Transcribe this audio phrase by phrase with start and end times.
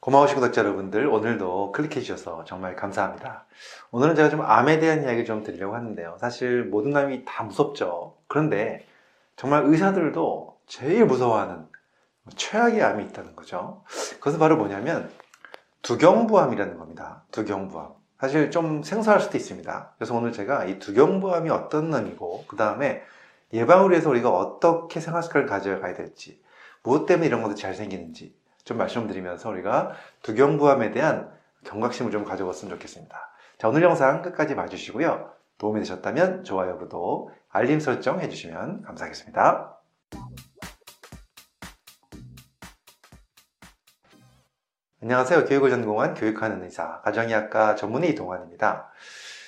[0.00, 3.44] 고마우신 구독자 여러분들 오늘도 클릭해 주셔서 정말 감사합니다.
[3.90, 6.16] 오늘은 제가 좀 암에 대한 이야기 좀 드리려고 하는데요.
[6.18, 8.16] 사실 모든 암이 다 무섭죠.
[8.26, 8.86] 그런데
[9.36, 11.66] 정말 의사들도 제일 무서워하는
[12.34, 13.84] 최악의 암이 있다는 거죠.
[14.14, 15.10] 그것은 바로 뭐냐면
[15.82, 17.24] 두경부암이라는 겁니다.
[17.30, 17.92] 두경부암.
[18.18, 19.94] 사실 좀 생소할 수도 있습니다.
[19.98, 23.02] 그래서 오늘 제가 이 두경부암이 어떤 암이고 그 다음에
[23.52, 26.42] 예방을 위해서 우리가 어떻게 생활 습관을 가져가야 될지
[26.82, 29.92] 무엇 때문에 이런 것도 잘 생기는지 좀 말씀드리면서 우리가
[30.22, 31.30] 두경부암에 대한
[31.64, 33.30] 경각심을 좀 가져봤으면 좋겠습니다.
[33.58, 35.30] 자, 오늘 영상 끝까지 봐주시고요.
[35.58, 39.76] 도움이 되셨다면 좋아요, 구독, 알림 설정 해주시면 감사하겠습니다.
[45.02, 45.46] 안녕하세요.
[45.46, 48.90] 교육을 전공한 교육하는 의사, 가정의학과 전문의 이동환입니다.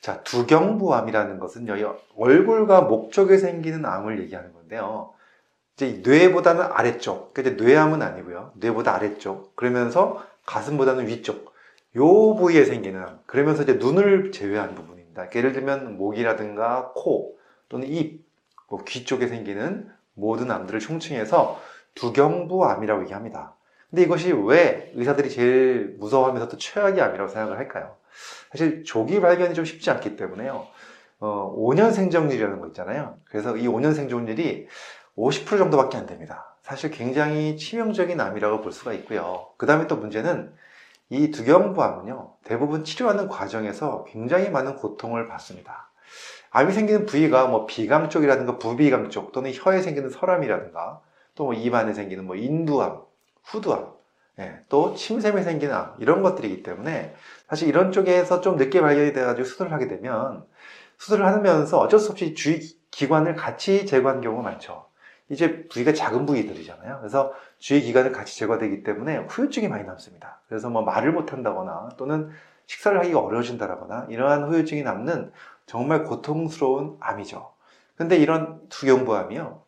[0.00, 1.66] 자, 두경부암이라는 것은
[2.16, 5.14] 얼굴과 목 쪽에 생기는 암을 얘기하는 건데요.
[5.76, 8.52] 이제 뇌보다는 아래쪽, 그러니까 뇌암은 아니고요.
[8.54, 9.54] 뇌보다 아래쪽.
[9.56, 11.54] 그러면서 가슴보다는 위쪽.
[11.96, 13.18] 요 부위에 생기는 암.
[13.26, 15.28] 그러면서 이제 눈을 제외한 부분입니다.
[15.34, 17.36] 예를 들면 목이라든가 코
[17.68, 18.24] 또는 입,
[18.68, 21.60] 뭐 귀 쪽에 생기는 모든 암들을 총칭해서
[21.94, 23.54] 두경부암이라고 얘기합니다.
[23.90, 27.96] 근데 이것이 왜 의사들이 제일 무서워하면서 또 최악의 암이라고 생각을 할까요?
[28.50, 30.66] 사실 조기 발견이 좀 쉽지 않기 때문에요.
[31.18, 33.16] 어, 5년 생존율이라는 거 있잖아요.
[33.24, 34.66] 그래서 이 5년 생존율이
[35.16, 36.56] 50% 정도밖에 안 됩니다.
[36.62, 39.46] 사실 굉장히 치명적인 암이라고 볼 수가 있고요.
[39.56, 40.52] 그 다음에 또 문제는
[41.08, 45.90] 이 두경부암은요, 대부분 치료하는 과정에서 굉장히 많은 고통을 받습니다.
[46.50, 51.00] 암이 생기는 부위가 뭐 비강 쪽이라든가 부비강 쪽 또는 혀에 생기는 설암이라든가
[51.34, 53.02] 또 뭐 입안에 생기는 뭐 인두암,
[53.44, 53.92] 후두암,
[54.40, 57.14] 예, 또 침샘에 생기는 암 이런 것들이기 때문에
[57.48, 60.44] 사실 이런 쪽에서 좀 늦게 발견이 돼가지고 수술을 하게 되면
[60.98, 64.85] 수술을 하면서 어쩔 수 없이 주위 기관을 같이 제거한 경우가 많죠.
[65.28, 66.98] 이제 부위가 작은 부위들이잖아요.
[67.00, 70.40] 그래서 주위 기관을 같이 제거되기 때문에 후유증이 많이 남습니다.
[70.48, 72.30] 그래서 뭐 말을 못 한다거나 또는
[72.66, 75.32] 식사를 하기가 어려워진다거나 이러한 후유증이 남는
[75.66, 77.52] 정말 고통스러운 암이죠.
[77.96, 79.62] 근데 이런 두경부암이요.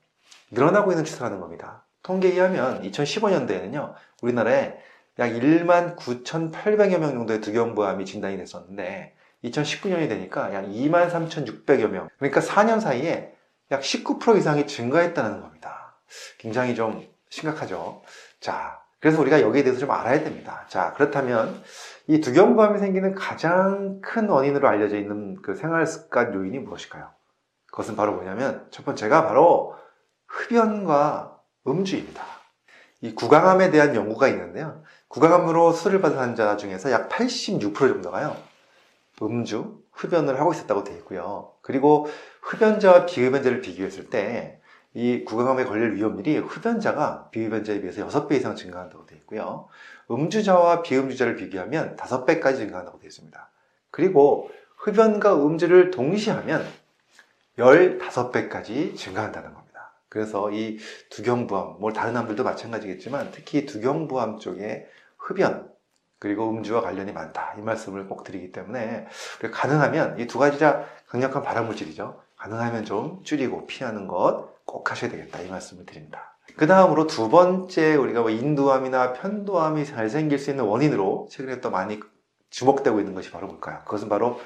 [0.51, 1.85] 늘어나고 있는 추세라는 겁니다.
[2.03, 3.95] 통계에 의하면 2015년도에는요.
[4.23, 4.79] 우리나라에
[5.19, 9.15] 약 1만 9,800여 명 정도의 두경부암이 진단이 됐었는데
[9.45, 12.09] 2019년이 되니까 약 2만 3,600여 명.
[12.19, 13.35] 그러니까 4년 사이에
[13.71, 15.97] 약 19% 이상이 증가했다는 겁니다.
[16.39, 18.03] 굉장히 좀 심각하죠.
[18.41, 20.65] 자, 그래서 우리가 여기에 대해서 좀 알아야 됩니다.
[20.69, 21.63] 자, 그렇다면
[22.07, 27.11] 이 두경부암이 생기는 가장 큰 원인으로 알려져 있는 그 생활 습관 요인이 무엇일까요?
[27.71, 29.77] 그것은 바로 뭐냐면 첫 번째가 바로
[30.27, 32.25] 흡연과 음주입니다.
[33.03, 34.83] 이 구강암에 대한 연구가 있는데요.
[35.09, 38.37] 구강암으로 수술을 받은 환자 중에서 약 86% 정도가요.
[39.23, 41.53] 음주, 흡연을 하고 있었다고 되어 있고요.
[41.63, 42.07] 그리고
[42.43, 44.59] 흡연자와 비흡연자를 비교했을 때
[44.95, 49.69] 이 구강암에 걸릴 위험률이 흡연자가 비흡연자에 비해서 6배 이상 증가한다고 되어 있고요.
[50.11, 53.51] 음주자와 비음주자를 비교하면 5배까지 증가한다고 되어 있습니다.
[53.91, 56.67] 그리고 흡연과 음주를 동시에 하면
[57.59, 59.93] 15배까지 증가한다는 겁니다.
[60.09, 60.79] 그래서 이
[61.11, 65.68] 두경부암, 뭐 다른 암들도 마찬가지겠지만 특히 두경부암 쪽에 흡연,
[66.19, 67.55] 그리고 음주와 관련이 많다.
[67.59, 69.07] 이 말씀을 꼭 드리기 때문에
[69.53, 72.21] 가능하면 이 두 가지 다 강력한 발암물질이죠.
[72.37, 75.41] 가능하면 좀 줄이고 피하는 것 꼭 하셔야 되겠다.
[75.41, 76.37] 이 말씀을 드립니다.
[76.57, 81.71] 그 다음으로 두 번째 우리가 뭐 인두암이나 편도암이 잘 생길 수 있는 원인으로 최근에 또
[81.71, 82.01] 많이
[82.51, 83.81] 주목되고 있는 것이 바로 뭘까요?
[83.85, 84.41] 그것은 바로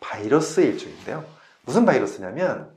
[0.00, 1.24] 바이러스 일종인데요.
[1.64, 2.72] 무슨 바이러스냐면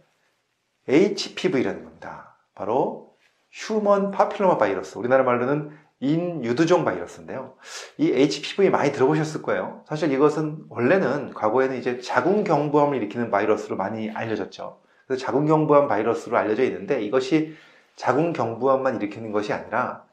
[0.87, 2.35] HPV라는 겁니다.
[2.53, 3.15] 바로
[3.51, 4.97] 휴먼 파필로마 바이러스.
[4.97, 7.53] 우리나라 말로는 인유두종 바이러스인데요.
[7.97, 9.83] 이 HPV 많이 들어보셨을 거예요.
[9.87, 14.81] 사실 이것은 원래는 과거에는 이제 자궁경부암을 일으키는 바이러스로 많이 알려졌죠.
[15.07, 17.55] 그래서 자궁경부암 바이러스로 알려져 있는데 이것이
[17.95, 20.03] 자궁경부암만 일으키는 것이 아니라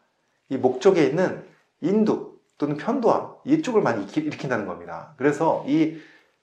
[0.48, 1.44] 이 목적에 있는
[1.80, 5.14] 인두 또는 편도암 이쪽을 많이 일으킨다는 겁니다.
[5.16, 5.98] 그래서 이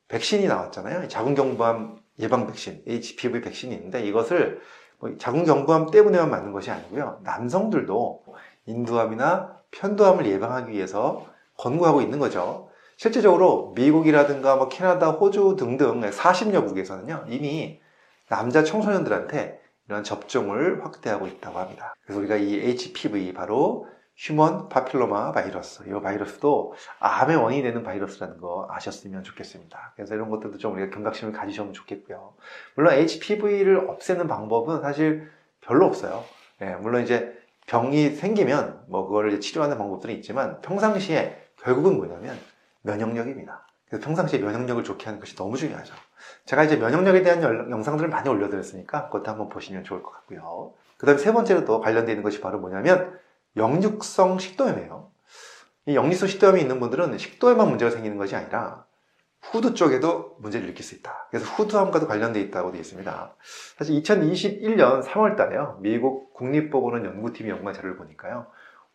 [0.07, 1.07] 백신이 나왔잖아요.
[1.07, 4.59] 자궁경부암 예방 백신, HPV 백신이 있는데 이것을
[4.99, 7.19] 뭐 자궁경부암 때문에만 맞는 것이 아니고요.
[7.23, 8.23] 남성들도
[8.67, 11.25] 인두암이나 편도암을 예방하기 위해서
[11.57, 12.69] 권고하고 있는 거죠.
[12.95, 17.79] 실제적으로 미국이라든가 뭐 캐나다, 호주 등등 40여 국에서는요, 이미
[18.29, 21.95] 남자 청소년들한테 이런 접종을 확대하고 있다고 합니다.
[22.03, 23.87] 그래서 우리가 이 HPV 바로
[24.17, 29.93] 휴먼 파필로마 바이러스, 이 바이러스도 암의 원인이 되는 바이러스라는 거 아셨으면 좋겠습니다.
[29.95, 32.33] 그래서 이런 것들도 좀 우리가 경각심을 가지시면 좋겠고요.
[32.75, 35.29] 물론 HPV를 없애는 방법은 사실
[35.61, 36.23] 별로 없어요.
[36.59, 37.37] 네, 물론 이제
[37.67, 42.37] 병이 생기면 뭐 그거를 치료하는 방법들이 있지만 평상시에 결국은 뭐냐면
[42.81, 43.67] 면역력입니다.
[43.87, 45.93] 그래서 평상시에 면역력을 좋게 하는 것이 너무 중요하죠.
[46.45, 50.73] 제가 이제 면역력에 대한 영상들을 많이 올려드렸으니까 그것도 한번 보시면 좋을 것 같고요.
[50.97, 53.19] 그 다음에 세 번째로 또 관련되어 있는 것이 바로 뭐냐면
[53.55, 55.11] 영육성 식도염이에요.
[55.87, 58.85] 이 역류성 식도염이 있는 분들은 식도에만 문제가 생기는 것이 아니라
[59.41, 61.27] 후두 쪽에도 문제를 일으킬 수 있다.
[61.29, 63.35] 그래서 후두암과도 관련되어 있다고 되어 있습니다.
[63.77, 65.77] 사실 2021년 3월 달에요.
[65.81, 68.47] 미국 국립보건원 연구팀이 연구한 자료를 보니까요.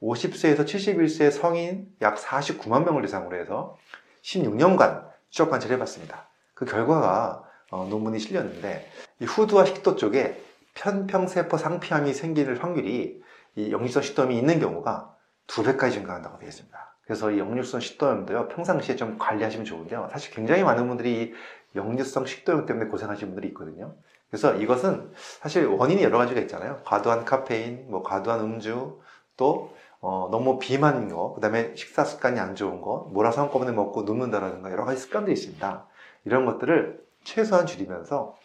[0.02, 3.78] 50세에서 71세 성인 약 49만 명을 대상으로 해서
[4.22, 6.28] 16년간 추적 관찰을 해봤습니다.
[6.54, 8.86] 그 결과가 어, 논문이 실렸는데
[9.20, 10.42] 이 후두와 식도 쪽에
[10.74, 13.22] 편평세포 상피암이 생길 확률이
[13.54, 15.14] 이 역류성 식도염이 있는 경우가
[15.46, 16.91] 두 배까지 증가한다고 되어 있습니다.
[17.04, 20.08] 그래서 이 역류성 식도염도요 평상시에 좀 관리하시면 좋은데요.
[20.12, 21.34] 사실 굉장히 많은 분들이 이
[21.76, 23.94] 역류성 식도염 때문에 고생하시는 분들이 있거든요.
[24.30, 26.80] 그래서 이것은 사실 원인이 여러 가지가 있잖아요.
[26.84, 28.98] 과도한 카페인, 뭐 과도한 음주,
[29.36, 34.02] 또 어, 너무 비만인 거, 그 다음에 식사 습관이 안 좋은 거, 몰아서 한꺼번에 먹고
[34.02, 35.86] 눕는다라든가 여러 가지 습관들이 있습니다.
[36.24, 38.36] 이런 것들을 최소한 줄이면서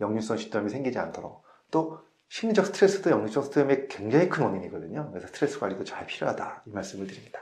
[0.00, 5.08] 역류성 식도염이 생기지 않도록 또 심리적 스트레스도 역류성 식도염의 굉장히 큰 원인이거든요.
[5.10, 7.40] 그래서 스트레스 관리도 잘 필요하다 이 말씀을 드립니다.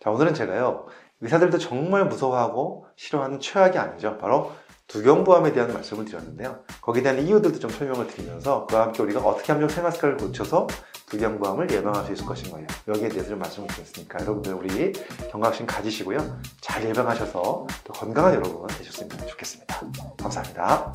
[0.00, 0.86] 자 오늘은 제가요
[1.20, 4.16] 의사들도 정말 무서워하고 싫어하는 최악이 아니죠.
[4.18, 4.52] 바로
[4.86, 6.60] 두경부암에 대한 말씀을 드렸는데요.
[6.80, 10.66] 거기에 대한 이유들도 좀 설명을 드리면서 그와 함께 우리가 어떻게 하면 생활 습관을 고쳐서
[11.10, 12.66] 두경부암을 예방할 수 있을 것인가요?
[12.88, 14.92] 여기에 대해서 좀 말씀을 드렸으니까 여러분들 우리
[15.30, 16.40] 경각심 가지시고요.
[16.60, 19.80] 잘 예방하셔서 더 건강한 여러분 되셨으면 좋겠습니다.
[20.18, 20.92] 감사합니다.